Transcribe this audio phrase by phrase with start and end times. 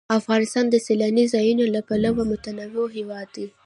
[0.19, 3.47] افغانستان د سیلاني ځایونو له پلوه متنوع هېواد دی.